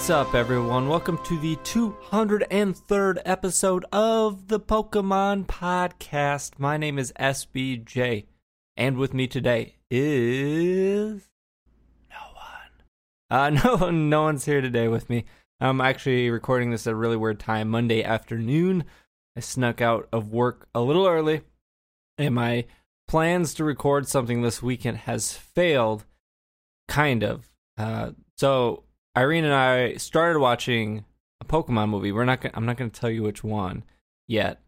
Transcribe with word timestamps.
What's 0.00 0.08
up, 0.08 0.34
everyone? 0.34 0.88
Welcome 0.88 1.18
to 1.24 1.38
the 1.38 1.56
203rd 1.56 3.20
episode 3.26 3.84
of 3.92 4.48
the 4.48 4.58
Pokemon 4.58 5.44
Podcast. 5.44 6.58
My 6.58 6.78
name 6.78 6.98
is 6.98 7.12
SBJ, 7.20 8.24
and 8.78 8.96
with 8.96 9.12
me 9.12 9.26
today 9.26 9.76
is 9.90 11.28
no 12.08 12.16
one. 12.32 12.80
Uh, 13.30 13.50
no 13.78 13.90
no 13.90 14.22
one's 14.22 14.46
here 14.46 14.62
today 14.62 14.88
with 14.88 15.10
me. 15.10 15.26
I'm 15.60 15.82
actually 15.82 16.30
recording 16.30 16.70
this 16.70 16.86
at 16.86 16.94
a 16.94 16.96
really 16.96 17.18
weird 17.18 17.38
time, 17.38 17.68
Monday 17.68 18.02
afternoon. 18.02 18.84
I 19.36 19.40
snuck 19.40 19.82
out 19.82 20.08
of 20.14 20.32
work 20.32 20.66
a 20.74 20.80
little 20.80 21.06
early, 21.06 21.42
and 22.16 22.34
my 22.34 22.64
plans 23.06 23.52
to 23.52 23.64
record 23.64 24.08
something 24.08 24.40
this 24.40 24.62
weekend 24.62 24.96
has 24.96 25.34
failed, 25.34 26.06
kind 26.88 27.22
of. 27.22 27.50
Uh, 27.76 28.12
so 28.38 28.84
Irene 29.16 29.44
and 29.44 29.54
I 29.54 29.94
started 29.94 30.38
watching 30.38 31.04
a 31.40 31.44
Pokemon 31.44 31.88
movie. 31.88 32.12
We're 32.12 32.24
not. 32.24 32.40
Gonna, 32.40 32.54
I'm 32.56 32.66
not 32.66 32.76
going 32.76 32.90
to 32.90 33.00
tell 33.00 33.10
you 33.10 33.22
which 33.22 33.42
one 33.42 33.84
yet. 34.28 34.60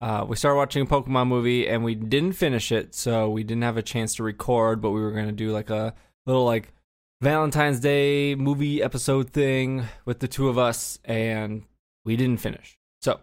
Uh, 0.00 0.24
we 0.26 0.36
started 0.36 0.56
watching 0.56 0.82
a 0.82 0.86
Pokemon 0.86 1.28
movie 1.28 1.68
and 1.68 1.84
we 1.84 1.94
didn't 1.94 2.32
finish 2.32 2.72
it, 2.72 2.94
so 2.94 3.28
we 3.28 3.44
didn't 3.44 3.64
have 3.64 3.76
a 3.76 3.82
chance 3.82 4.14
to 4.14 4.22
record. 4.22 4.80
But 4.80 4.90
we 4.90 5.00
were 5.00 5.12
going 5.12 5.26
to 5.26 5.32
do 5.32 5.52
like 5.52 5.68
a 5.68 5.94
little 6.26 6.44
like 6.44 6.72
Valentine's 7.20 7.80
Day 7.80 8.34
movie 8.34 8.82
episode 8.82 9.30
thing 9.30 9.84
with 10.06 10.20
the 10.20 10.28
two 10.28 10.48
of 10.48 10.56
us, 10.56 10.98
and 11.04 11.64
we 12.04 12.16
didn't 12.16 12.40
finish. 12.40 12.78
So 13.02 13.20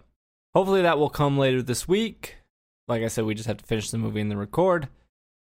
hopefully 0.54 0.84
that 0.84 1.00
will 1.00 1.10
come 1.10 1.38
later 1.38 1.64
this 1.64 1.88
week. 1.88 2.36
Like 2.88 3.02
I 3.02 3.08
said, 3.08 3.26
we 3.26 3.34
just 3.34 3.48
have 3.48 3.58
to 3.58 3.66
finish 3.66 3.90
the 3.90 3.98
movie 3.98 4.22
and 4.22 4.30
then 4.30 4.38
record 4.38 4.88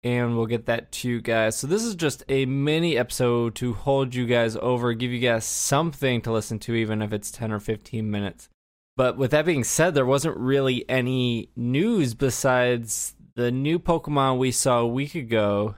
and 0.02 0.36
we'll 0.36 0.46
get 0.46 0.66
that 0.66 0.92
to 0.92 1.08
you 1.08 1.20
guys. 1.20 1.56
So 1.56 1.66
this 1.66 1.84
is 1.84 1.94
just 1.94 2.24
a 2.28 2.46
mini 2.46 2.96
episode 2.96 3.54
to 3.56 3.74
hold 3.74 4.14
you 4.14 4.26
guys 4.26 4.56
over, 4.56 4.94
give 4.94 5.10
you 5.10 5.20
guys 5.20 5.44
something 5.44 6.22
to 6.22 6.32
listen 6.32 6.58
to, 6.60 6.74
even 6.74 7.02
if 7.02 7.12
it's 7.12 7.30
10 7.30 7.52
or 7.52 7.60
15 7.60 8.10
minutes. 8.10 8.48
But 8.96 9.16
with 9.16 9.30
that 9.30 9.46
being 9.46 9.64
said, 9.64 9.94
there 9.94 10.06
wasn't 10.06 10.36
really 10.36 10.88
any 10.88 11.50
news 11.56 12.14
besides 12.14 13.14
the 13.34 13.50
new 13.50 13.78
Pokemon 13.78 14.38
we 14.38 14.52
saw 14.52 14.80
a 14.80 14.86
week 14.86 15.14
ago 15.14 15.76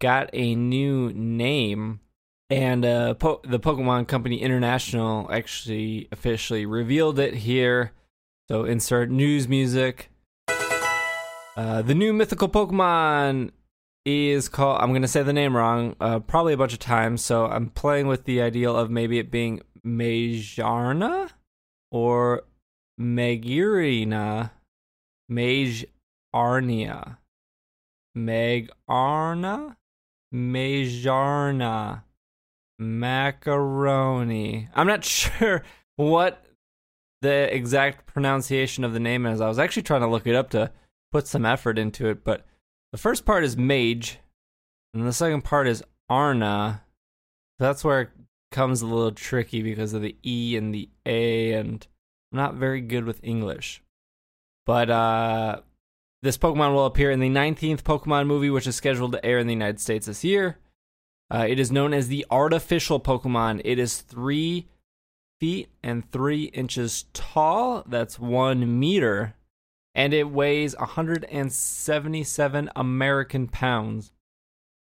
got 0.00 0.30
a 0.32 0.54
new 0.54 1.12
name. 1.12 2.00
And 2.50 2.84
uh, 2.84 3.14
po- 3.14 3.42
the 3.44 3.60
Pokemon 3.60 4.08
Company 4.08 4.40
International 4.40 5.30
actually 5.30 6.08
officially 6.10 6.64
revealed 6.64 7.18
it 7.18 7.34
here. 7.34 7.92
So 8.48 8.64
insert 8.64 9.10
news 9.10 9.48
music. 9.48 10.10
Uh, 11.58 11.82
the 11.82 11.94
new 11.94 12.12
mythical 12.12 12.48
Pokemon 12.48 13.50
is 14.06 14.48
called. 14.48 14.80
I'm 14.80 14.92
gonna 14.92 15.08
say 15.08 15.24
the 15.24 15.32
name 15.32 15.56
wrong, 15.56 15.96
uh, 16.00 16.20
probably 16.20 16.52
a 16.52 16.56
bunch 16.56 16.72
of 16.72 16.78
times. 16.78 17.24
So 17.24 17.46
I'm 17.46 17.70
playing 17.70 18.06
with 18.06 18.26
the 18.26 18.40
ideal 18.40 18.76
of 18.76 18.92
maybe 18.92 19.18
it 19.18 19.28
being 19.28 19.62
Magearna 19.84 21.30
or 21.90 22.44
Magirina, 23.00 24.52
Magearnia, 25.28 27.16
Megarna, 28.16 29.76
Magearna, 30.32 32.02
Macaroni. 32.78 34.68
I'm 34.76 34.86
not 34.86 35.04
sure 35.04 35.64
what 35.96 36.46
the 37.20 37.52
exact 37.52 38.06
pronunciation 38.06 38.84
of 38.84 38.92
the 38.92 39.00
name 39.00 39.26
is. 39.26 39.40
I 39.40 39.48
was 39.48 39.58
actually 39.58 39.82
trying 39.82 40.02
to 40.02 40.06
look 40.06 40.28
it 40.28 40.36
up 40.36 40.50
to 40.50 40.70
put 41.12 41.26
some 41.26 41.46
effort 41.46 41.78
into 41.78 42.08
it. 42.08 42.24
But 42.24 42.46
the 42.92 42.98
first 42.98 43.24
part 43.24 43.44
is 43.44 43.56
mage, 43.56 44.18
and 44.94 45.06
the 45.06 45.12
second 45.12 45.42
part 45.42 45.68
is 45.68 45.82
Arna. 46.08 46.82
That's 47.58 47.84
where 47.84 48.02
it 48.02 48.10
comes 48.50 48.82
a 48.82 48.86
little 48.86 49.12
tricky 49.12 49.62
because 49.62 49.92
of 49.92 50.02
the 50.02 50.16
E 50.24 50.56
and 50.56 50.74
the 50.74 50.88
A, 51.06 51.52
and 51.52 51.86
I'm 52.32 52.36
not 52.36 52.54
very 52.54 52.80
good 52.80 53.04
with 53.04 53.22
English. 53.22 53.82
But 54.66 54.90
uh, 54.90 55.60
this 56.22 56.38
Pokemon 56.38 56.74
will 56.74 56.86
appear 56.86 57.10
in 57.10 57.20
the 57.20 57.30
19th 57.30 57.82
Pokemon 57.82 58.26
movie, 58.26 58.50
which 58.50 58.66
is 58.66 58.76
scheduled 58.76 59.12
to 59.12 59.24
air 59.24 59.38
in 59.38 59.46
the 59.46 59.52
United 59.52 59.80
States 59.80 60.06
this 60.06 60.24
year. 60.24 60.58
Uh, 61.30 61.46
it 61.48 61.58
is 61.58 61.70
known 61.70 61.92
as 61.92 62.08
the 62.08 62.24
artificial 62.30 63.00
Pokemon. 63.00 63.60
It 63.64 63.78
is 63.78 64.00
three 64.00 64.68
feet 65.40 65.68
and 65.82 66.10
three 66.10 66.44
inches 66.44 67.04
tall. 67.12 67.82
That's 67.86 68.18
one 68.18 68.78
meter 68.78 69.34
and 69.98 70.14
it 70.14 70.30
weighs 70.30 70.76
177 70.76 72.70
American 72.76 73.48
pounds. 73.48 74.12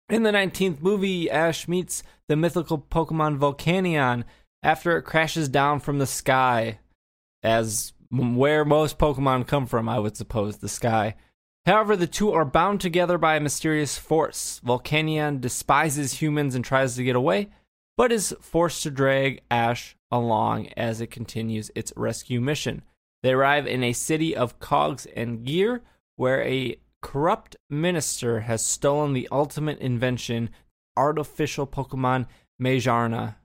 In 0.10 0.24
the 0.24 0.32
19th 0.32 0.82
movie, 0.82 1.30
Ash 1.30 1.68
meets 1.68 2.02
the 2.28 2.36
mythical 2.36 2.80
Pokemon 2.80 3.38
Volcanion 3.38 4.24
after 4.64 4.98
it 4.98 5.04
crashes 5.04 5.48
down 5.48 5.80
from 5.80 6.00
the 6.00 6.08
sky, 6.08 6.80
as 7.44 7.94
where 8.10 8.66
most 8.66 8.98
Pokemon 8.98 9.46
come 9.46 9.68
from, 9.68 9.88
I 9.88 10.00
would 10.00 10.18
suppose, 10.18 10.58
the 10.58 10.68
sky. 10.68 11.14
However, 11.68 11.96
the 11.96 12.08
two 12.08 12.32
are 12.32 12.44
bound 12.44 12.82
together 12.82 13.20
by 13.20 13.36
a 13.36 13.40
mysterious 13.40 14.00
force. 14.00 14.60
Volcanion 14.66 15.40
despises 15.40 16.14
humans 16.14 16.56
and 16.56 16.66
tries 16.66 16.96
to 16.96 17.04
get 17.04 17.16
away, 17.16 17.50
but 17.96 18.12
is 18.12 18.36
forced 18.42 18.82
to 18.82 18.90
drag 18.90 19.44
Ash 19.52 19.96
along 20.10 20.70
as 20.76 21.00
it 21.00 21.12
continues 21.12 21.70
its 21.76 21.94
rescue 21.96 22.42
mission. 22.42 22.82
They 23.26 23.34
arrive 23.34 23.66
in 23.66 23.84
a 23.84 23.92
city 23.94 24.36
of 24.36 24.60
cogs 24.60 25.08
and 25.08 25.44
gear 25.44 25.82
where 26.16 26.44
a 26.44 26.80
corrupt 27.02 27.56
minister 27.72 28.42
has 28.42 28.64
stolen 28.64 29.14
the 29.14 29.28
ultimate 29.32 29.80
invention, 29.80 30.52
artificial 30.96 31.66
Pokemon 31.66 32.28
Magearna. 32.62 33.38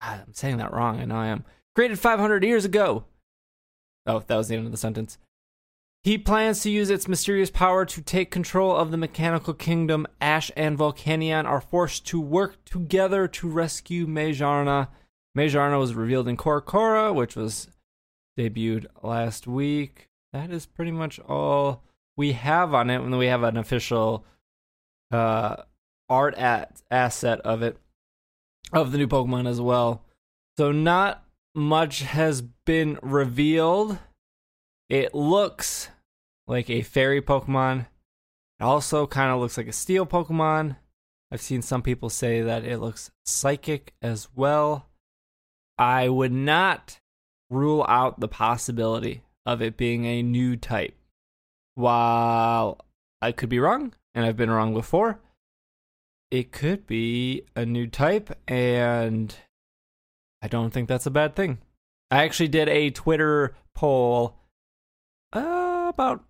Ah, 0.00 0.22
I'm 0.26 0.34
saying 0.34 0.56
that 0.56 0.72
wrong, 0.72 0.98
I 0.98 1.04
know 1.04 1.14
I 1.14 1.28
am. 1.28 1.44
Created 1.76 2.00
500 2.00 2.42
years 2.42 2.64
ago. 2.64 3.04
Oh, 4.06 4.24
that 4.26 4.36
was 4.36 4.48
the 4.48 4.56
end 4.56 4.66
of 4.66 4.72
the 4.72 4.76
sentence. 4.76 5.18
He 6.02 6.18
plans 6.18 6.60
to 6.62 6.70
use 6.70 6.90
its 6.90 7.06
mysterious 7.06 7.48
power 7.48 7.84
to 7.84 8.02
take 8.02 8.32
control 8.32 8.74
of 8.74 8.90
the 8.90 8.96
mechanical 8.96 9.54
kingdom. 9.54 10.04
Ash 10.20 10.50
and 10.56 10.76
Volcanion 10.76 11.44
are 11.44 11.60
forced 11.60 12.04
to 12.08 12.20
work 12.20 12.64
together 12.64 13.28
to 13.28 13.48
rescue 13.48 14.04
Mejarna. 14.04 14.88
Mejarna 15.38 15.78
was 15.78 15.94
revealed 15.94 16.26
in 16.26 16.36
Cora 16.36 17.12
which 17.12 17.36
was 17.36 17.68
debuted 18.38 18.86
last 19.02 19.46
week. 19.46 20.08
That 20.32 20.50
is 20.50 20.66
pretty 20.66 20.92
much 20.92 21.20
all 21.20 21.82
we 22.16 22.32
have 22.32 22.74
on 22.74 22.90
it. 22.90 23.00
And 23.00 23.16
we 23.18 23.26
have 23.26 23.42
an 23.42 23.56
official 23.56 24.24
uh, 25.10 25.56
art 26.08 26.34
at, 26.36 26.82
asset 26.90 27.40
of 27.40 27.62
it, 27.62 27.76
of 28.72 28.92
the 28.92 28.98
new 28.98 29.08
Pokemon 29.08 29.48
as 29.48 29.60
well. 29.60 30.04
So 30.56 30.72
not 30.72 31.24
much 31.54 32.00
has 32.00 32.42
been 32.42 32.98
revealed. 33.02 33.98
It 34.88 35.14
looks 35.14 35.88
like 36.46 36.68
a 36.70 36.82
fairy 36.82 37.22
Pokemon. 37.22 37.86
It 38.60 38.64
also 38.64 39.06
kind 39.06 39.32
of 39.32 39.40
looks 39.40 39.56
like 39.56 39.68
a 39.68 39.72
steel 39.72 40.06
Pokemon. 40.06 40.76
I've 41.30 41.40
seen 41.40 41.62
some 41.62 41.82
people 41.82 42.10
say 42.10 42.42
that 42.42 42.64
it 42.64 42.78
looks 42.78 43.10
psychic 43.24 43.94
as 44.02 44.28
well. 44.34 44.88
I 45.78 46.08
would 46.08 46.32
not 46.32 47.00
rule 47.52 47.84
out 47.88 48.20
the 48.20 48.28
possibility 48.28 49.22
of 49.44 49.62
it 49.62 49.76
being 49.76 50.04
a 50.04 50.22
new 50.22 50.56
type. 50.56 50.94
While 51.74 52.84
I 53.20 53.32
could 53.32 53.48
be 53.48 53.58
wrong, 53.58 53.94
and 54.14 54.24
I've 54.24 54.36
been 54.36 54.50
wrong 54.50 54.74
before, 54.74 55.20
it 56.30 56.52
could 56.52 56.86
be 56.86 57.42
a 57.54 57.64
new 57.66 57.86
type, 57.86 58.36
and 58.48 59.34
I 60.42 60.48
don't 60.48 60.70
think 60.70 60.88
that's 60.88 61.06
a 61.06 61.10
bad 61.10 61.36
thing. 61.36 61.58
I 62.10 62.24
actually 62.24 62.48
did 62.48 62.68
a 62.68 62.90
Twitter 62.90 63.54
poll 63.74 64.36
uh, 65.32 65.86
about 65.88 66.24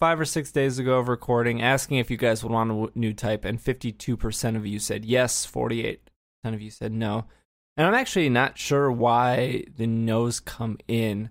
five 0.00 0.20
or 0.20 0.24
six 0.24 0.52
days 0.52 0.78
ago 0.78 0.98
of 0.98 1.08
recording 1.08 1.62
asking 1.62 1.98
if 1.98 2.10
you 2.10 2.16
guys 2.16 2.42
would 2.42 2.52
want 2.52 2.70
a 2.70 2.98
new 2.98 3.12
type, 3.12 3.44
and 3.44 3.62
52% 3.62 4.56
of 4.56 4.66
you 4.66 4.78
said 4.78 5.04
yes, 5.04 5.46
48% 5.46 5.98
of 6.44 6.62
you 6.62 6.70
said 6.70 6.92
no. 6.92 7.26
And 7.76 7.86
I'm 7.86 7.94
actually 7.94 8.28
not 8.28 8.58
sure 8.58 8.90
why 8.90 9.64
the 9.76 9.86
no's 9.86 10.40
come 10.40 10.78
in. 10.88 11.30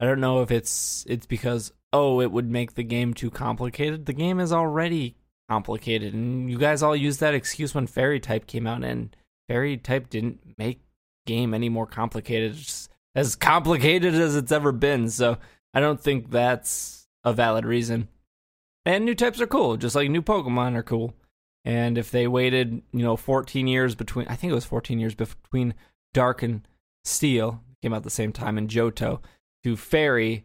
I 0.00 0.04
don't 0.04 0.20
know 0.20 0.42
if 0.42 0.50
it's 0.50 1.04
it's 1.08 1.26
because 1.26 1.72
oh, 1.92 2.20
it 2.20 2.32
would 2.32 2.50
make 2.50 2.74
the 2.74 2.82
game 2.82 3.14
too 3.14 3.30
complicated. 3.30 4.06
The 4.06 4.12
game 4.12 4.40
is 4.40 4.52
already 4.52 5.16
complicated, 5.48 6.14
and 6.14 6.50
you 6.50 6.58
guys 6.58 6.82
all 6.82 6.96
used 6.96 7.20
that 7.20 7.34
excuse 7.34 7.74
when 7.74 7.86
Fairy 7.86 8.18
Type 8.18 8.46
came 8.46 8.66
out, 8.66 8.82
and 8.82 9.14
Fairy 9.48 9.76
Type 9.76 10.08
didn't 10.10 10.40
make 10.58 10.80
game 11.26 11.54
any 11.54 11.68
more 11.68 11.86
complicated. 11.86 12.52
It's 12.52 12.88
as 13.14 13.36
complicated 13.36 14.14
as 14.14 14.36
it's 14.36 14.52
ever 14.52 14.72
been. 14.72 15.08
So 15.10 15.38
I 15.74 15.80
don't 15.80 16.00
think 16.00 16.30
that's 16.30 17.06
a 17.24 17.32
valid 17.32 17.64
reason. 17.64 18.08
And 18.84 19.04
new 19.04 19.14
types 19.14 19.40
are 19.40 19.46
cool, 19.46 19.76
just 19.76 19.94
like 19.94 20.10
new 20.10 20.22
Pokemon 20.22 20.74
are 20.74 20.82
cool. 20.82 21.14
And 21.64 21.96
if 21.96 22.10
they 22.10 22.26
waited, 22.26 22.82
you 22.92 23.02
know, 23.02 23.16
14 23.16 23.66
years 23.66 23.94
between, 23.94 24.26
I 24.28 24.34
think 24.34 24.50
it 24.50 24.54
was 24.54 24.64
14 24.64 24.98
years 24.98 25.14
between 25.14 25.74
Dark 26.12 26.42
and 26.42 26.66
Steel, 27.04 27.62
came 27.82 27.94
out 27.94 28.02
the 28.02 28.10
same 28.10 28.32
time, 28.32 28.58
and 28.58 28.68
Johto 28.68 29.20
to 29.64 29.76
Fairy, 29.76 30.44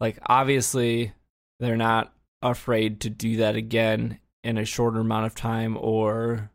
like 0.00 0.18
obviously 0.26 1.12
they're 1.60 1.76
not 1.76 2.12
afraid 2.42 3.00
to 3.00 3.10
do 3.10 3.36
that 3.36 3.56
again 3.56 4.18
in 4.42 4.58
a 4.58 4.64
shorter 4.64 5.00
amount 5.00 5.26
of 5.26 5.34
time 5.34 5.76
or 5.78 6.50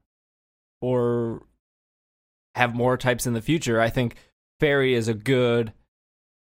or 0.82 1.44
have 2.56 2.74
more 2.74 2.98
types 2.98 3.28
in 3.28 3.34
the 3.34 3.42
future. 3.42 3.80
I 3.80 3.90
think 3.90 4.16
Fairy 4.60 4.94
is 4.94 5.08
a 5.08 5.14
good 5.14 5.74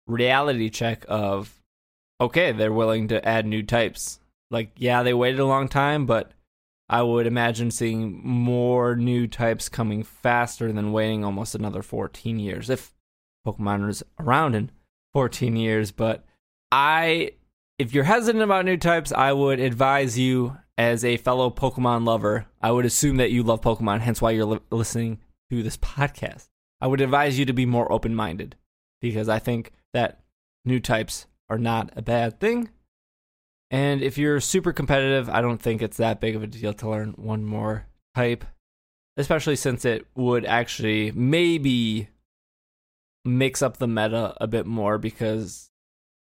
reality 0.07 0.69
check 0.69 1.05
of 1.07 1.61
okay, 2.21 2.51
they're 2.51 2.71
willing 2.71 3.09
to 3.09 3.27
add 3.27 3.45
new 3.45 3.63
types. 3.63 4.19
Like, 4.49 4.71
yeah, 4.77 5.03
they 5.03 5.13
waited 5.13 5.39
a 5.39 5.45
long 5.45 5.67
time, 5.67 6.05
but 6.05 6.31
I 6.89 7.01
would 7.01 7.25
imagine 7.25 7.71
seeing 7.71 8.21
more 8.23 8.95
new 8.95 9.27
types 9.27 9.69
coming 9.69 10.03
faster 10.03 10.71
than 10.71 10.91
waiting 10.91 11.23
almost 11.23 11.55
another 11.55 11.81
14 11.81 12.39
years 12.39 12.69
if 12.69 12.93
Pokemon 13.47 13.89
is 13.89 14.03
around 14.19 14.55
in 14.55 14.71
14 15.13 15.55
years. 15.55 15.91
But 15.91 16.25
I, 16.71 17.31
if 17.79 17.93
you're 17.93 18.03
hesitant 18.03 18.43
about 18.43 18.65
new 18.65 18.77
types, 18.77 19.11
I 19.11 19.31
would 19.31 19.59
advise 19.59 20.19
you 20.19 20.57
as 20.77 21.05
a 21.05 21.17
fellow 21.17 21.49
Pokemon 21.49 22.05
lover. 22.05 22.47
I 22.61 22.71
would 22.71 22.85
assume 22.85 23.17
that 23.17 23.31
you 23.31 23.43
love 23.43 23.61
Pokemon, 23.61 24.01
hence 24.01 24.21
why 24.21 24.31
you're 24.31 24.45
li- 24.45 24.59
listening 24.71 25.19
to 25.49 25.63
this 25.63 25.77
podcast. 25.77 26.49
I 26.81 26.87
would 26.87 27.01
advise 27.01 27.39
you 27.39 27.45
to 27.45 27.53
be 27.53 27.65
more 27.65 27.91
open 27.91 28.13
minded 28.13 28.55
because 29.01 29.29
I 29.29 29.39
think 29.39 29.71
that 29.93 30.19
new 30.65 30.79
types 30.79 31.27
are 31.49 31.57
not 31.57 31.91
a 31.95 32.01
bad 32.01 32.39
thing. 32.39 32.69
And 33.73 34.03
if 34.03 34.19
you're 34.19 34.39
super 34.39 34.71
competitive, 34.71 35.31
I 35.31 35.41
don't 35.41 35.59
think 35.59 35.81
it's 35.81 35.97
that 35.97 36.21
big 36.21 36.35
of 36.35 36.43
a 36.43 36.47
deal 36.47 36.73
to 36.75 36.89
learn 36.89 37.15
one 37.17 37.43
more 37.43 37.87
type, 38.13 38.45
especially 39.17 39.55
since 39.55 39.83
it 39.83 40.05
would 40.13 40.45
actually 40.45 41.11
maybe 41.11 42.09
mix 43.25 43.63
up 43.63 43.77
the 43.77 43.87
meta 43.87 44.37
a 44.39 44.45
bit 44.45 44.67
more 44.67 44.99
because 44.99 45.71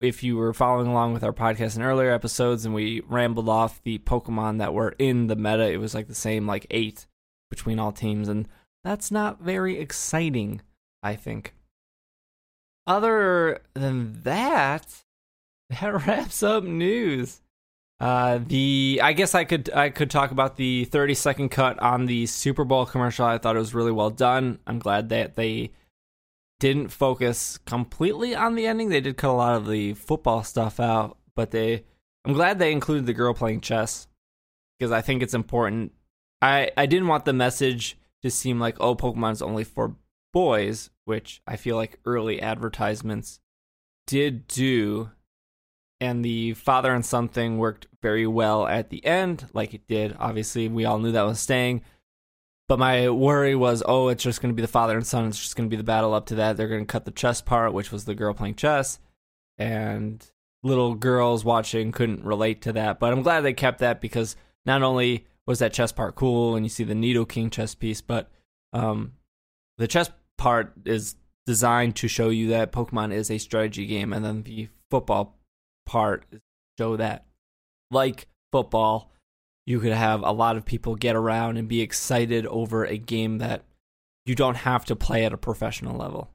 if 0.00 0.22
you 0.22 0.38
were 0.38 0.54
following 0.54 0.86
along 0.86 1.12
with 1.12 1.22
our 1.22 1.32
podcast 1.34 1.76
in 1.76 1.82
earlier 1.82 2.10
episodes 2.10 2.64
and 2.64 2.74
we 2.74 3.02
rambled 3.06 3.50
off 3.50 3.82
the 3.82 3.98
Pokemon 3.98 4.56
that 4.56 4.72
were 4.72 4.94
in 4.98 5.26
the 5.26 5.36
meta, 5.36 5.70
it 5.70 5.76
was 5.76 5.94
like 5.94 6.08
the 6.08 6.14
same 6.14 6.46
like 6.46 6.66
8 6.70 7.06
between 7.50 7.78
all 7.78 7.92
teams 7.92 8.28
and 8.28 8.48
that's 8.82 9.10
not 9.10 9.42
very 9.42 9.78
exciting, 9.78 10.62
I 11.02 11.16
think. 11.16 11.52
Other 12.86 13.60
than 13.74 14.22
that, 14.22 15.04
that 15.80 16.06
wraps 16.06 16.42
up 16.42 16.64
news. 16.64 17.40
Uh, 17.98 18.38
the 18.46 19.00
I 19.02 19.14
guess 19.14 19.34
I 19.34 19.44
could 19.44 19.70
I 19.72 19.88
could 19.88 20.10
talk 20.10 20.30
about 20.30 20.56
the 20.56 20.84
30 20.84 21.14
second 21.14 21.48
cut 21.48 21.78
on 21.78 22.06
the 22.06 22.26
Super 22.26 22.64
Bowl 22.64 22.84
commercial. 22.84 23.24
I 23.24 23.38
thought 23.38 23.56
it 23.56 23.60
was 23.60 23.74
really 23.74 23.92
well 23.92 24.10
done. 24.10 24.58
I'm 24.66 24.78
glad 24.78 25.08
that 25.08 25.34
they 25.34 25.70
didn't 26.60 26.88
focus 26.88 27.58
completely 27.58 28.34
on 28.34 28.54
the 28.54 28.66
ending. 28.66 28.90
They 28.90 29.00
did 29.00 29.16
cut 29.16 29.30
a 29.30 29.32
lot 29.32 29.56
of 29.56 29.66
the 29.66 29.94
football 29.94 30.44
stuff 30.44 30.78
out, 30.78 31.16
but 31.34 31.52
they 31.52 31.84
I'm 32.26 32.34
glad 32.34 32.58
they 32.58 32.72
included 32.72 33.06
the 33.06 33.14
girl 33.14 33.32
playing 33.32 33.62
chess 33.62 34.08
because 34.78 34.92
I 34.92 35.00
think 35.00 35.22
it's 35.22 35.34
important. 35.34 35.92
I 36.42 36.70
I 36.76 36.84
didn't 36.84 37.08
want 37.08 37.24
the 37.24 37.32
message 37.32 37.98
to 38.22 38.30
seem 38.30 38.60
like 38.60 38.76
oh 38.78 38.94
Pokemon's 38.94 39.40
only 39.40 39.64
for 39.64 39.96
boys, 40.34 40.90
which 41.06 41.40
I 41.46 41.56
feel 41.56 41.76
like 41.76 41.98
early 42.04 42.42
advertisements 42.42 43.40
did 44.06 44.46
do 44.48 45.12
and 46.00 46.24
the 46.24 46.54
father 46.54 46.92
and 46.92 47.04
son 47.04 47.28
thing 47.28 47.58
worked 47.58 47.86
very 48.02 48.26
well 48.26 48.66
at 48.66 48.90
the 48.90 49.04
end, 49.04 49.46
like 49.52 49.74
it 49.74 49.86
did. 49.86 50.16
Obviously, 50.18 50.68
we 50.68 50.84
all 50.84 50.98
knew 50.98 51.12
that 51.12 51.22
was 51.22 51.40
staying. 51.40 51.82
But 52.68 52.78
my 52.78 53.08
worry 53.10 53.54
was, 53.54 53.82
oh, 53.86 54.08
it's 54.08 54.24
just 54.24 54.42
going 54.42 54.52
to 54.52 54.56
be 54.56 54.62
the 54.62 54.68
father 54.68 54.96
and 54.96 55.06
son. 55.06 55.26
It's 55.26 55.38
just 55.38 55.54
going 55.54 55.68
to 55.68 55.74
be 55.74 55.78
the 55.78 55.84
battle 55.84 56.14
up 56.14 56.26
to 56.26 56.34
that. 56.36 56.56
They're 56.56 56.68
going 56.68 56.84
to 56.84 56.92
cut 56.92 57.04
the 57.04 57.12
chess 57.12 57.40
part, 57.40 57.72
which 57.72 57.92
was 57.92 58.04
the 58.04 58.14
girl 58.14 58.34
playing 58.34 58.56
chess, 58.56 58.98
and 59.56 60.24
little 60.62 60.94
girls 60.94 61.44
watching 61.44 61.92
couldn't 61.92 62.24
relate 62.24 62.62
to 62.62 62.72
that. 62.72 62.98
But 62.98 63.12
I'm 63.12 63.22
glad 63.22 63.42
they 63.42 63.52
kept 63.52 63.78
that 63.78 64.00
because 64.00 64.34
not 64.64 64.82
only 64.82 65.26
was 65.46 65.60
that 65.60 65.72
chess 65.72 65.92
part 65.92 66.16
cool, 66.16 66.56
and 66.56 66.66
you 66.66 66.70
see 66.70 66.82
the 66.82 66.94
Needle 66.94 67.24
Nidoking 67.24 67.52
chess 67.52 67.76
piece, 67.76 68.00
but 68.00 68.30
um, 68.72 69.12
the 69.78 69.86
chess 69.86 70.10
part 70.36 70.72
is 70.84 71.14
designed 71.46 71.94
to 71.96 72.08
show 72.08 72.30
you 72.30 72.48
that 72.48 72.72
Pokemon 72.72 73.12
is 73.12 73.30
a 73.30 73.38
strategy 73.38 73.86
game, 73.86 74.12
and 74.12 74.24
then 74.24 74.42
the 74.42 74.68
football 74.90 75.38
part 75.86 76.24
show 76.78 76.96
that 76.96 77.24
like 77.90 78.26
football 78.52 79.10
you 79.66 79.80
could 79.80 79.92
have 79.92 80.22
a 80.22 80.30
lot 80.30 80.56
of 80.56 80.64
people 80.64 80.94
get 80.94 81.16
around 81.16 81.56
and 81.56 81.66
be 81.68 81.80
excited 81.80 82.46
over 82.46 82.84
a 82.84 82.98
game 82.98 83.38
that 83.38 83.64
you 84.24 84.34
don't 84.34 84.56
have 84.56 84.84
to 84.84 84.94
play 84.96 85.24
at 85.24 85.32
a 85.32 85.38
professional 85.38 85.96
level. 85.96 86.30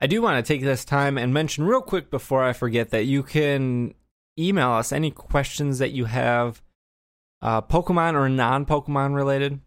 I 0.00 0.06
do 0.06 0.22
want 0.22 0.44
to 0.44 0.52
take 0.52 0.62
this 0.62 0.84
time 0.84 1.16
and 1.18 1.32
mention 1.32 1.64
real 1.64 1.80
quick 1.80 2.10
before 2.10 2.42
i 2.44 2.52
forget 2.52 2.90
that 2.90 3.04
you 3.04 3.22
can 3.22 3.94
email 4.38 4.70
us 4.70 4.92
any 4.92 5.10
questions 5.10 5.78
that 5.78 5.92
you 5.92 6.04
have 6.06 6.60
uh, 7.40 7.62
pokemon 7.62 8.14
or 8.14 8.28
non-pokemon 8.28 9.14
related 9.14 9.60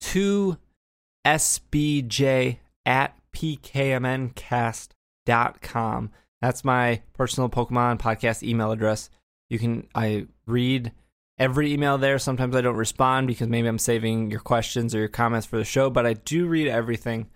to 0.00 0.56
sbj 1.26 2.58
at 2.86 3.16
pkmncast.com 3.36 4.90
that's 6.40 6.64
my 6.64 7.02
personal 7.14 7.48
Pokemon 7.48 8.00
podcast 8.00 8.42
email 8.42 8.72
address. 8.72 9.10
You 9.50 9.58
can 9.58 9.88
I 9.94 10.26
read 10.46 10.92
every 11.38 11.72
email 11.72 11.96
there. 11.98 12.18
Sometimes 12.18 12.56
I 12.56 12.60
don't 12.60 12.76
respond 12.76 13.28
because 13.28 13.48
maybe 13.48 13.68
I'm 13.68 13.78
saving 13.78 14.30
your 14.30 14.40
questions 14.40 14.94
or 14.94 14.98
your 14.98 15.08
comments 15.08 15.46
for 15.46 15.56
the 15.56 15.64
show, 15.64 15.88
but 15.90 16.06
I 16.06 16.12
do 16.14 16.46
read 16.46 16.68
everything. 16.68 17.28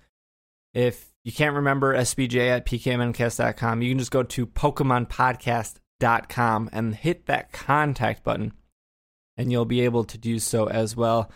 If 0.74 1.12
you 1.24 1.32
can't 1.32 1.54
remember 1.54 1.96
SBJ 1.96 2.48
at 2.48 2.66
pkmncast.com, 2.66 3.82
you 3.82 3.90
can 3.90 3.98
just 3.98 4.10
go 4.10 4.22
to 4.22 4.46
PokemonPodcast.com 4.46 6.70
and 6.72 6.94
hit 6.94 7.26
that 7.26 7.52
contact 7.52 8.24
button, 8.24 8.54
and 9.36 9.52
you'll 9.52 9.64
be 9.64 9.82
able 9.82 10.04
to 10.04 10.18
do 10.18 10.38
so 10.38 10.68
as 10.68 10.96
well. 10.96 11.30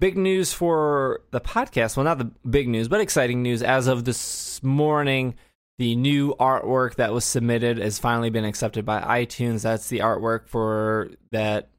Big 0.00 0.16
news 0.16 0.52
for 0.52 1.22
the 1.30 1.40
podcast. 1.40 1.96
Well, 1.96 2.04
not 2.04 2.18
the 2.18 2.30
big 2.48 2.68
news, 2.68 2.88
but 2.88 3.02
exciting 3.02 3.42
news. 3.42 3.62
As 3.62 3.86
of 3.86 4.06
this 4.06 4.62
morning, 4.62 5.34
the 5.80 5.96
new 5.96 6.34
artwork 6.34 6.96
that 6.96 7.10
was 7.10 7.24
submitted 7.24 7.78
has 7.78 7.98
finally 7.98 8.28
been 8.28 8.44
accepted 8.44 8.84
by 8.84 9.00
iTunes. 9.00 9.62
That's 9.62 9.88
the 9.88 10.00
artwork 10.00 10.46
for 10.46 11.10
that 11.32 11.70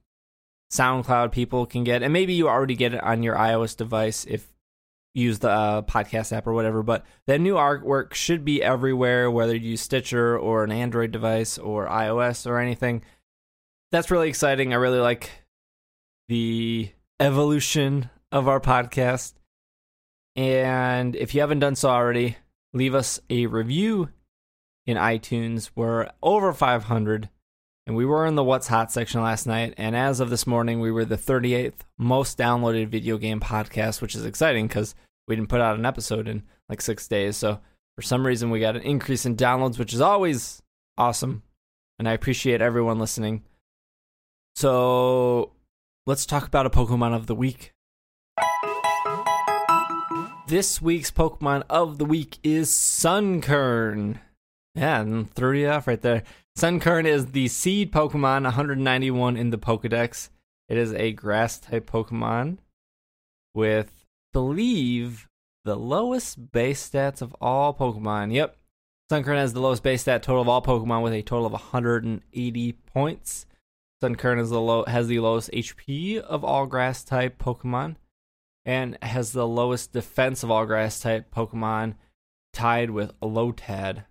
SoundCloud 0.73 1.31
people 1.31 1.67
can 1.67 1.83
get, 1.83 2.01
and 2.01 2.11
maybe 2.11 2.33
you 2.33 2.49
already 2.49 2.73
get 2.73 2.95
it 2.95 3.03
on 3.03 3.21
your 3.21 3.35
iOS 3.35 3.77
device 3.77 4.25
if 4.25 4.47
you 5.13 5.25
use 5.25 5.37
the 5.37 5.51
uh, 5.51 5.81
podcast 5.83 6.35
app 6.35 6.47
or 6.47 6.53
whatever. 6.53 6.81
But 6.81 7.05
that 7.27 7.41
new 7.41 7.53
artwork 7.53 8.15
should 8.15 8.43
be 8.43 8.63
everywhere, 8.63 9.29
whether 9.29 9.55
you 9.55 9.69
use 9.69 9.81
Stitcher 9.81 10.35
or 10.35 10.63
an 10.63 10.71
Android 10.71 11.11
device 11.11 11.59
or 11.59 11.85
iOS 11.87 12.47
or 12.47 12.57
anything. 12.57 13.03
That's 13.91 14.09
really 14.09 14.29
exciting. 14.29 14.73
I 14.73 14.77
really 14.77 14.99
like 14.99 15.29
the 16.27 16.89
evolution 17.19 18.09
of 18.31 18.47
our 18.47 18.59
podcast. 18.59 19.33
And 20.35 21.15
if 21.15 21.35
you 21.35 21.41
haven't 21.41 21.59
done 21.59 21.75
so 21.75 21.89
already, 21.89 22.37
leave 22.73 22.95
us 22.95 23.19
a 23.29 23.45
review 23.47 24.09
in 24.85 24.97
iTunes. 24.97 25.71
We're 25.75 26.09
over 26.21 26.53
500, 26.53 27.29
and 27.85 27.95
we 27.95 28.05
were 28.05 28.25
in 28.25 28.35
the 28.35 28.43
What's 28.43 28.67
Hot 28.67 28.91
section 28.91 29.21
last 29.21 29.45
night. 29.45 29.73
And 29.77 29.95
as 29.95 30.19
of 30.19 30.29
this 30.29 30.47
morning, 30.47 30.79
we 30.79 30.91
were 30.91 31.05
the 31.05 31.17
38th 31.17 31.81
most 31.97 32.37
downloaded 32.37 32.87
video 32.87 33.17
game 33.17 33.39
podcast, 33.39 34.01
which 34.01 34.15
is 34.15 34.25
exciting 34.25 34.67
because 34.67 34.95
we 35.27 35.35
didn't 35.35 35.49
put 35.49 35.61
out 35.61 35.77
an 35.77 35.85
episode 35.85 36.27
in 36.27 36.43
like 36.69 36.81
six 36.81 37.07
days. 37.07 37.37
So 37.37 37.59
for 37.95 38.01
some 38.01 38.25
reason, 38.25 38.49
we 38.49 38.59
got 38.59 38.75
an 38.75 38.83
increase 38.83 39.25
in 39.25 39.35
downloads, 39.35 39.77
which 39.77 39.93
is 39.93 40.01
always 40.01 40.61
awesome. 40.97 41.43
And 41.99 42.07
I 42.07 42.13
appreciate 42.13 42.61
everyone 42.61 42.99
listening. 42.99 43.43
So 44.55 45.53
let's 46.07 46.25
talk 46.25 46.45
about 46.47 46.65
a 46.65 46.69
Pokemon 46.69 47.15
of 47.15 47.27
the 47.27 47.35
week 47.35 47.73
this 50.51 50.81
week's 50.81 51.11
Pokemon 51.11 51.63
of 51.69 51.97
the 51.97 52.03
week 52.03 52.37
is 52.43 52.69
Sunkern. 52.69 54.19
Yeah, 54.75 54.99
and 54.99 55.31
30 55.31 55.65
off 55.67 55.87
right 55.87 56.01
there. 56.01 56.23
Sunkern 56.59 57.05
is 57.05 57.27
the 57.27 57.47
seed 57.47 57.93
Pokemon, 57.93 58.43
191 58.43 59.37
in 59.37 59.51
the 59.51 59.57
Pokedex. 59.57 60.27
It 60.67 60.77
is 60.77 60.93
a 60.93 61.13
grass 61.13 61.57
type 61.57 61.89
Pokemon 61.89 62.57
with, 63.53 64.03
believe, 64.33 65.29
the 65.63 65.77
lowest 65.77 66.51
base 66.51 66.89
stats 66.89 67.21
of 67.21 67.33
all 67.39 67.73
Pokemon. 67.73 68.33
Yep. 68.33 68.57
Sunkern 69.09 69.37
has 69.37 69.53
the 69.53 69.61
lowest 69.61 69.83
base 69.83 70.01
stat 70.01 70.21
total 70.21 70.41
of 70.41 70.49
all 70.49 70.61
Pokemon 70.61 71.01
with 71.01 71.13
a 71.13 71.21
total 71.21 71.45
of 71.45 71.53
180 71.53 72.73
points. 72.93 73.45
Sunkern 74.03 74.37
is 74.37 74.49
the 74.49 74.59
low, 74.59 74.83
has 74.83 75.07
the 75.07 75.21
lowest 75.21 75.49
HP 75.53 76.19
of 76.19 76.43
all 76.43 76.65
grass 76.65 77.05
type 77.05 77.41
Pokemon 77.41 77.95
and 78.65 78.97
has 79.01 79.31
the 79.31 79.47
lowest 79.47 79.91
defense 79.91 80.43
of 80.43 80.51
all 80.51 80.65
grass 80.65 80.99
type 80.99 81.33
Pokemon, 81.33 81.95
tied 82.53 82.91
with 82.91 83.19
Lotad. 83.21 84.05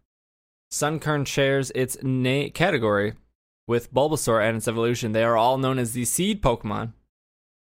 Sunkern 0.72 1.26
shares 1.26 1.72
its 1.74 1.96
na- 2.02 2.48
category 2.52 3.14
with 3.66 3.92
Bulbasaur 3.92 4.42
and 4.46 4.56
its 4.56 4.68
evolution. 4.68 5.12
They 5.12 5.24
are 5.24 5.36
all 5.36 5.58
known 5.58 5.78
as 5.78 5.92
the 5.92 6.04
seed 6.04 6.42
Pokemon. 6.42 6.92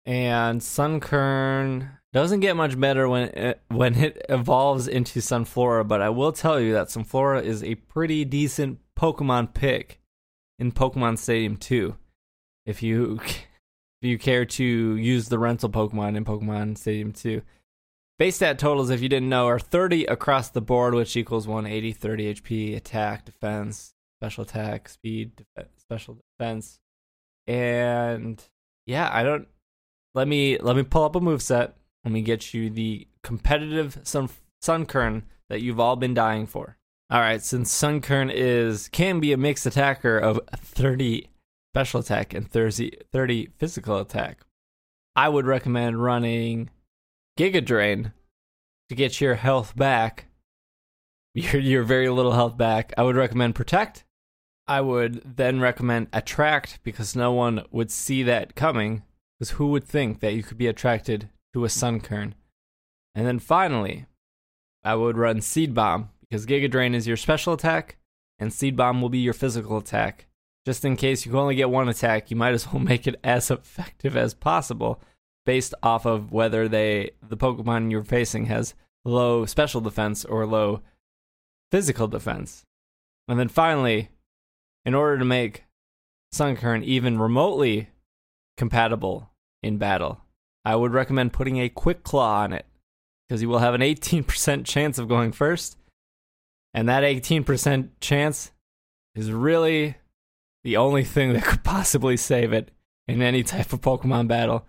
And 0.07 0.61
Sunkern 0.61 1.91
doesn't 2.13 2.41
get 2.41 2.57
much 2.57 2.81
better 2.81 3.09
when 3.09 3.29
it, 3.29 3.61
when 3.69 3.95
it 3.95 4.25
evolves 4.29 4.89
into 4.89 5.21
Sunflora, 5.21 5.87
but 5.87 6.01
I 6.01 6.09
will 6.09 6.33
tell 6.33 6.59
you 6.59 6.73
that 6.73 6.89
Sunflora 6.89 7.43
is 7.43 7.63
a 7.63 7.75
pretty 7.75 8.25
decent 8.25 8.79
Pokemon 8.99 9.53
pick 9.53 10.01
in 10.59 10.73
Pokemon 10.73 11.19
Stadium 11.19 11.57
2. 11.57 11.95
If 12.65 12.83
you 12.83 13.21
if 14.01 14.09
you 14.09 14.19
care 14.19 14.45
to 14.45 14.65
use 14.65 15.29
the 15.29 15.39
rental 15.39 15.69
Pokemon 15.69 16.17
in 16.17 16.25
Pokemon 16.25 16.79
Stadium 16.79 17.13
2. 17.13 17.43
Base 18.19 18.37
stat 18.37 18.59
totals, 18.59 18.91
if 18.91 19.01
you 19.01 19.09
didn't 19.09 19.29
know, 19.29 19.47
are 19.47 19.61
30 19.61 20.05
across 20.07 20.51
the 20.51 20.61
board, 20.61 20.95
which 20.95 21.17
equals 21.17 21.47
180, 21.47 21.93
30 21.93 22.35
HP, 22.35 22.77
attack, 22.77 23.25
defense, 23.25 23.95
special 24.21 24.43
attack, 24.43 24.89
speed, 24.89 25.45
def- 25.57 25.69
special 25.77 26.19
defense. 26.39 26.81
And 27.47 28.43
yeah, 28.87 29.09
I 29.13 29.23
don't 29.23 29.47
let 30.15 30.27
me 30.27 30.59
let 30.59 30.77
me 30.77 30.83
pull 30.83 31.05
up 31.05 31.15
a 31.15 31.21
move 31.21 31.43
set. 31.43 31.77
Let 32.05 32.13
me 32.13 32.23
get 32.23 32.53
you 32.53 32.71
the 32.71 33.07
competitive 33.23 34.01
Sun 34.03 34.31
Sunkern 34.63 35.23
that 35.49 35.63
you've 35.63 35.81
all 35.81 35.97
been 35.97 36.15
dying 36.15 36.47
for. 36.47 36.77
All 37.11 37.21
right, 37.21 37.43
since 37.43 37.73
Sunkern 37.73 38.31
is 38.33 38.89
can 38.89 39.21
be 39.21 39.33
a 39.33 39.37
mixed 39.37 39.65
attacker 39.65 40.19
of 40.19 40.41
30 40.57 41.29
special 41.79 42.01
attack 42.01 42.35
and 42.35 42.51
30, 42.51 42.91
30 43.13 43.51
physical 43.57 43.99
attack, 43.99 44.41
I 45.15 45.29
would 45.29 45.47
recommend 45.47 46.03
running 46.03 46.71
Giga 47.39 47.65
Drain 47.65 48.13
to 48.89 48.97
get 48.97 49.21
your 49.21 49.37
health 49.37 49.77
back. 49.77 50.25
Your 51.35 51.61
your 51.61 51.83
very 51.85 52.09
little 52.09 52.33
health 52.33 52.57
back. 52.57 52.93
I 52.99 53.05
would 53.05 53.15
recommend 53.15 53.55
Protect. 53.55 54.03
I 54.67 54.81
would 54.81 55.37
then 55.37 55.61
recommend 55.61 56.09
Attract 56.13 56.81
because 56.83 57.15
no 57.15 57.31
one 57.31 57.65
would 57.71 57.93
see 57.93 58.25
that 58.25 58.57
coming. 58.57 59.05
Because 59.39 59.51
who 59.51 59.69
would 59.69 59.85
think 59.85 60.19
that 60.19 60.35
you 60.35 60.43
could 60.43 60.59
be 60.59 60.67
attracted 60.67 61.29
to 61.53 61.65
a 61.65 61.69
Sun 61.69 62.01
Sunkern? 62.01 62.33
And 63.15 63.25
then 63.25 63.39
finally, 63.39 64.07
I 64.83 64.97
would 64.97 65.17
run 65.17 65.43
Seed 65.43 65.75
Bomb 65.75 66.11
because 66.23 66.45
Giga 66.45 66.69
Drain 66.69 66.95
is 66.95 67.07
your 67.07 67.17
special 67.17 67.53
attack, 67.53 67.99
and 68.41 68.53
Seed 68.53 68.75
Bomb 68.75 69.01
will 69.01 69.11
be 69.11 69.19
your 69.19 69.35
physical 69.35 69.77
attack. 69.77 70.28
Just 70.69 70.85
in 70.85 70.97
case 70.97 71.25
you 71.25 71.33
only 71.39 71.55
get 71.55 71.71
one 71.71 71.89
attack, 71.89 72.31
you 72.31 72.37
might 72.37 72.53
as 72.53 72.71
well 72.71 72.79
make 72.83 73.07
it 73.07 73.19
as 73.25 73.51
effective 73.51 74.19
as 74.19 74.35
possible 74.35 75.01
based 75.47 75.73
off 75.83 76.05
of 76.05 76.31
whether 76.31 76.69
they 76.69 77.13
the 77.27 77.39
Pokemon 77.39 77.91
you're 77.91 78.05
facing 78.05 78.45
has 78.47 78.75
low 79.03 79.47
special 79.47 79.81
defense 79.81 80.27
or 80.27 80.45
low 80.45 80.83
physical 81.73 82.07
defense. 82.07 82.67
And 83.29 83.41
then 83.41 83.49
finally, 83.49 84.11
in 84.85 84.95
order 84.95 85.17
to 85.17 85.25
make 85.25 85.65
Sunkern 86.35 86.85
even 86.85 87.19
remotely 87.19 87.89
compatible 88.59 89.31
in 89.63 89.79
battle, 89.79 90.21
I 90.67 90.77
would 90.77 90.93
recommend 90.93 91.33
putting 91.33 91.57
a 91.57 91.71
Quick 91.71 92.03
Claw 92.03 92.43
on 92.43 92.53
it 92.53 92.67
because 93.27 93.41
you 93.41 93.49
will 93.49 93.61
have 93.61 93.73
an 93.73 93.81
18% 93.81 94.65
chance 94.67 94.99
of 94.99 95.09
going 95.09 95.33
first. 95.33 95.79
And 96.75 96.91
that 96.91 97.05
18% 97.05 97.89
chance 98.03 98.53
is 99.15 99.33
really 99.33 99.97
the 100.65 100.77
only 100.77 101.05
thing 101.05 101.33
that 101.33 101.45
could 101.45 101.65
possibly 101.65 102.17
save 102.17 102.53
it 102.53 102.71
in 103.07 103.23
any 103.23 103.43
type 103.43 103.73
of 103.73 103.81
Pokemon 103.81 104.29
battle. 104.29 104.67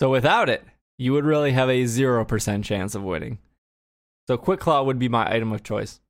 So 0.00 0.10
without 0.10 0.48
it, 0.48 0.64
you 0.98 1.12
would 1.12 1.24
really 1.24 1.52
have 1.52 1.68
a 1.68 1.84
0% 1.84 2.64
chance 2.64 2.94
of 2.94 3.02
winning. 3.02 3.38
So 4.26 4.36
Quick 4.36 4.60
Claw 4.60 4.82
would 4.82 4.98
be 4.98 5.08
my 5.08 5.30
item 5.32 5.52
of 5.52 5.62
choice. 5.62 6.00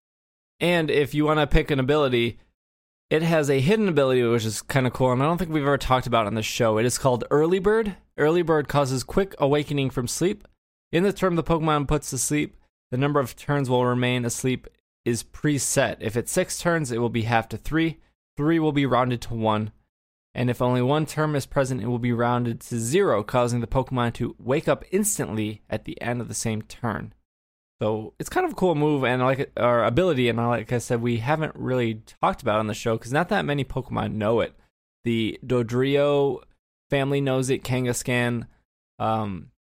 And 0.60 0.90
if 0.90 1.14
you 1.14 1.24
want 1.24 1.40
to 1.40 1.46
pick 1.46 1.70
an 1.70 1.78
ability, 1.78 2.38
it 3.10 3.22
has 3.22 3.48
a 3.48 3.60
hidden 3.60 3.88
ability 3.88 4.22
which 4.22 4.44
is 4.44 4.60
kind 4.60 4.86
of 4.86 4.92
cool, 4.92 5.12
and 5.12 5.22
I 5.22 5.26
don't 5.26 5.38
think 5.38 5.50
we've 5.50 5.62
ever 5.62 5.78
talked 5.78 6.06
about 6.06 6.26
on 6.26 6.34
the 6.34 6.42
show. 6.42 6.78
It 6.78 6.84
is 6.84 6.98
called 6.98 7.24
Early 7.30 7.58
Bird. 7.58 7.96
Early 8.18 8.42
Bird 8.42 8.68
causes 8.68 9.04
quick 9.04 9.34
awakening 9.38 9.90
from 9.90 10.08
sleep. 10.08 10.46
In 10.90 11.04
the 11.04 11.12
term 11.12 11.36
the 11.36 11.44
Pokemon 11.44 11.86
puts 11.86 12.10
to 12.10 12.18
sleep, 12.18 12.56
the 12.90 12.98
number 12.98 13.20
of 13.20 13.36
turns 13.36 13.70
will 13.70 13.86
remain 13.86 14.24
asleep 14.24 14.66
is 15.04 15.22
preset. 15.22 15.96
If 16.00 16.16
it's 16.16 16.32
six 16.32 16.58
turns, 16.58 16.90
it 16.90 16.98
will 16.98 17.08
be 17.08 17.22
half 17.22 17.48
to 17.50 17.56
three. 17.56 17.98
Three 18.38 18.58
will 18.58 18.72
be 18.72 18.86
rounded 18.86 19.20
to 19.22 19.34
one 19.34 19.72
and 20.38 20.50
if 20.50 20.62
only 20.62 20.82
one 20.82 21.04
term 21.04 21.34
is 21.34 21.46
present, 21.46 21.82
it 21.82 21.88
will 21.88 21.98
be 21.98 22.12
rounded 22.12 22.60
to 22.60 22.78
zero, 22.78 23.24
causing 23.24 23.60
the 23.60 23.66
Pokemon 23.66 24.12
to 24.14 24.36
wake 24.38 24.68
up 24.68 24.84
instantly 24.92 25.62
at 25.68 25.84
the 25.84 26.00
end 26.00 26.20
of 26.20 26.28
the 26.28 26.34
same 26.34 26.62
turn. 26.62 27.12
So 27.82 28.14
it's 28.20 28.28
kind 28.28 28.46
of 28.46 28.52
a 28.52 28.54
cool 28.54 28.76
move 28.76 29.02
and 29.02 29.20
like 29.20 29.50
our 29.56 29.84
ability, 29.84 30.28
and 30.28 30.38
like 30.38 30.72
I 30.72 30.78
said, 30.78 31.02
we 31.02 31.16
haven't 31.16 31.56
really 31.56 32.02
talked 32.22 32.40
about 32.40 32.60
on 32.60 32.68
the 32.68 32.74
show 32.74 32.96
because 32.96 33.12
not 33.12 33.30
that 33.30 33.44
many 33.44 33.64
Pokemon 33.64 34.12
know 34.12 34.38
it. 34.38 34.54
The 35.02 35.40
Dodrio 35.44 36.42
family 36.88 37.20
knows 37.20 37.50
it, 37.50 37.64
Kangaskhan, 37.64 38.46
um, 39.00 39.50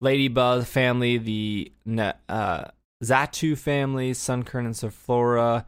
Ledyba 0.00 0.64
family, 0.66 1.18
the 1.18 1.72
uh, 2.28 2.66
Xatu 3.02 3.58
family, 3.58 4.12
Sunkern 4.12 4.66
and 4.66 4.74
Sunflora, 4.74 5.64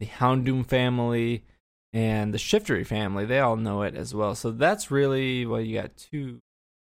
the 0.00 0.06
Houndoom 0.06 0.66
family, 0.66 1.44
and 1.92 2.32
the 2.32 2.38
Shiftry 2.38 2.86
family, 2.86 3.24
they 3.24 3.38
all 3.38 3.56
know 3.56 3.82
it 3.82 3.94
as 3.94 4.14
well. 4.14 4.34
So 4.34 4.50
that's 4.50 4.90
really, 4.90 5.44
well, 5.44 5.60
you 5.60 5.80
got 5.80 5.96
two, 5.96 6.40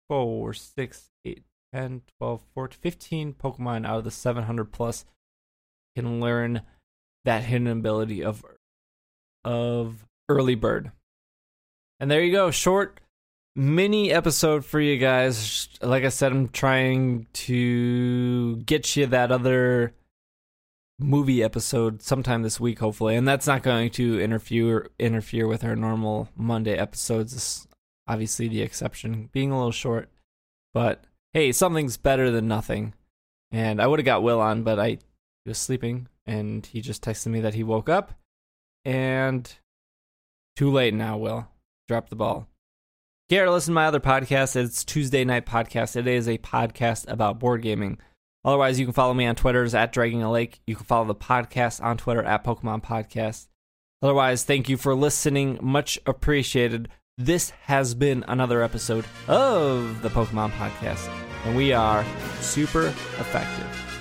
four, 0.09 0.53
six, 0.53 1.11
eight, 1.25 1.43
10, 1.73 2.03
12, 2.19 2.43
14, 2.55 2.79
15 2.81 3.35
Pokemon 3.35 3.87
out 3.87 3.99
of 3.99 4.05
the 4.05 4.11
700 4.11 4.73
plus 4.73 5.05
can 5.97 6.21
learn 6.21 6.63
that 7.25 7.45
hidden 7.45 7.67
ability 7.69 8.25
of 8.25 8.45
of 9.45 10.05
early 10.29 10.55
bird. 10.55 10.93
And 12.01 12.11
there 12.11 12.23
you 12.23 12.33
go, 12.33 12.51
short 12.51 13.01
mini 13.55 14.13
episode 14.13 14.65
for 14.65 14.81
you 14.81 14.99
guys. 14.99 15.69
Like 15.81 16.05
I 16.05 16.09
said, 16.09 16.33
I'm 16.33 16.49
trying 16.49 17.27
to 17.35 18.57
get 18.57 18.97
you 18.97 19.07
that 19.07 19.33
other 19.33 19.95
movie 21.03 21.43
episode 21.43 22.03
sometime 22.03 22.43
this 22.43 22.61
week, 22.61 22.79
hopefully, 22.79 23.17
and 23.17 23.27
that's 23.27 23.47
not 23.47 23.63
going 23.63 23.91
to 23.91 24.21
interfere 24.21 24.89
interfere 24.99 25.47
with 25.47 25.65
our 25.65 25.77
normal 25.77 26.29
Monday 26.37 26.77
episodes. 26.77 27.33
This 27.33 27.67
obviously 28.07 28.49
the 28.49 28.63
exception, 28.63 29.29
being 29.33 29.51
a 29.51 29.57
little 29.57 29.73
short, 29.73 30.11
but 30.75 31.05
hey, 31.33 31.53
something's 31.53 31.97
better 31.97 32.31
than 32.31 32.49
nothing. 32.49 32.95
And 33.51 33.83
I 33.83 33.87
would 33.87 33.99
have 33.99 34.07
got 34.07 34.23
Will 34.23 34.41
on, 34.41 34.63
but 34.63 34.81
I 34.81 34.99
was 35.47 35.59
sleeping, 35.59 36.09
and 36.27 36.65
he 36.65 36.81
just 36.81 37.05
texted 37.05 37.29
me 37.29 37.41
that 37.41 37.55
he 37.55 37.63
woke 37.63 37.89
up, 37.89 38.13
and 38.85 39.53
too 40.57 40.71
late 40.71 40.95
now. 40.95 41.19
Will 41.19 41.49
drop 41.89 42.09
the 42.09 42.17
ball. 42.17 42.49
Here, 43.29 43.49
listen 43.49 43.73
to 43.73 43.75
my 43.75 43.87
other 43.87 44.01
podcast. 44.01 44.57
It's 44.57 44.85
Tuesday 44.85 45.25
Night 45.25 45.47
Podcast. 45.47 45.97
It 45.97 46.07
is 46.07 46.29
a 46.29 46.39
podcast 46.39 47.11
about 47.11 47.39
board 47.39 47.63
gaming. 47.63 47.99
Otherwise, 48.45 48.79
you 48.81 48.87
can 48.87 48.93
follow 48.93 49.15
me 49.15 49.27
on 49.27 49.35
Twitter 49.35 49.65
at 49.77 49.93
Dragging 49.93 50.23
a 50.23 50.31
Lake. 50.31 50.61
You 50.67 50.75
can 50.75 50.85
follow 50.85 51.07
the 51.07 51.15
podcast 51.15 51.83
on 51.83 51.97
Twitter 51.97 52.23
at 52.23 52.45
Pokemon 52.45 52.83
Podcast. 52.83 53.49
Otherwise, 54.03 54.43
thank 54.43 54.69
you 54.69 54.77
for 54.77 54.95
listening. 54.95 55.59
Much 55.63 55.99
appreciated. 56.07 56.89
This 57.17 57.51
has 57.65 57.95
been 57.95 58.25
another 58.27 58.63
episode 58.63 59.05
of 59.29 60.03
the 60.03 60.09
Pokemon 60.09 60.51
Podcast, 60.53 61.09
and 61.45 61.57
we 61.57 61.73
are 61.73 62.05
super 62.41 62.87
effective. 62.87 63.92